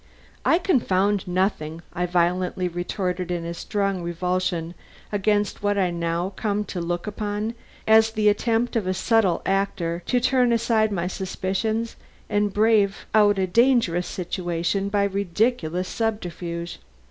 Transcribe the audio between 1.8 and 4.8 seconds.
I violently retorted in strong revulsion